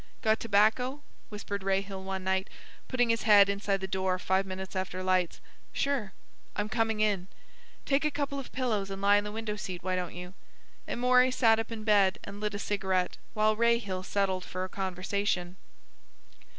"Got 0.23 0.39
tobacco?" 0.39 1.03
whispered 1.29 1.61
Rahill 1.61 2.01
one 2.03 2.23
night, 2.23 2.49
putting 2.87 3.09
his 3.11 3.21
head 3.21 3.49
inside 3.49 3.81
the 3.81 3.87
door 3.87 4.17
five 4.17 4.47
minutes 4.47 4.75
after 4.75 5.03
lights. 5.03 5.39
"Sure." 5.73 6.11
"I'm 6.55 6.69
coming 6.69 7.01
in." 7.01 7.27
"Take 7.85 8.03
a 8.03 8.09
couple 8.09 8.39
of 8.39 8.51
pillows 8.51 8.89
and 8.89 8.99
lie 8.99 9.17
in 9.17 9.25
the 9.25 9.31
window 9.31 9.57
seat, 9.57 9.83
why 9.83 9.95
don't 9.95 10.15
you." 10.15 10.33
Amory 10.87 11.29
sat 11.29 11.59
up 11.59 11.71
in 11.71 11.83
bed 11.83 12.17
and 12.23 12.41
lit 12.41 12.55
a 12.55 12.57
cigarette 12.57 13.17
while 13.35 13.55
Rahill 13.55 14.01
settled 14.03 14.43
for 14.43 14.63
a 14.63 14.69
conversation. 14.69 15.55